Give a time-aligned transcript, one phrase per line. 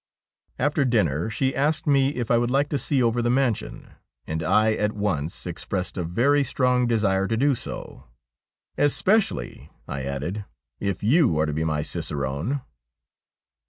[0.57, 3.91] After dinner she asked me if I would like to see over the mansion,
[4.25, 8.05] and I at once expressed a very strong desire to do so;'
[8.87, 10.43] especially,' I added,'
[10.89, 12.61] if you are to be my cicerone.'